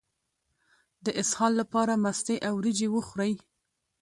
د 1.05 1.07
اسهال 1.21 1.53
لپاره 1.61 1.93
مستې 2.03 2.35
او 2.47 2.53
وریجې 2.59 2.87
وخورئ 2.91 3.33